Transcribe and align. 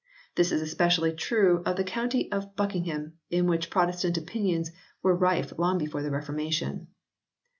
This 0.33 0.51
is 0.51 0.63
especially 0.63 1.13
true 1.13 1.61
of 1.63 1.75
the 1.75 1.83
county 1.83 2.31
of 2.31 2.55
Buckingham 2.55 3.19
in 3.29 3.45
which 3.45 3.69
Protestant 3.69 4.17
opinions 4.17 4.71
were 5.03 5.15
rife 5.15 5.53
long 5.59 5.77
before 5.77 6.01
the 6.01 6.09
Reformation. 6.09 6.87